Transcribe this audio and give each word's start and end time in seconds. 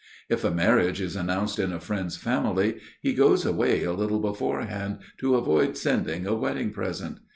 If 0.29 0.43
a 0.43 0.49
marriage 0.49 0.99
is 0.99 1.15
announced 1.15 1.59
in 1.59 1.71
a 1.71 1.79
friend's 1.79 2.17
family, 2.17 2.79
he 3.03 3.13
goes 3.13 3.45
away 3.45 3.83
a 3.83 3.93
little 3.93 4.17
beforehand, 4.19 4.97
to 5.19 5.35
avoid 5.35 5.77
sending 5.77 6.25
a 6.25 6.33
wedding 6.33 6.71
present. 6.71 7.19